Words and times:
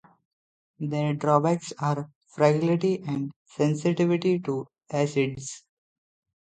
Their 0.79 1.13
drawbacks 1.13 1.73
are 1.77 2.09
fragility 2.29 3.03
and 3.05 3.31
sensitivity 3.45 4.39
to 4.39 4.65
acids. 4.91 5.63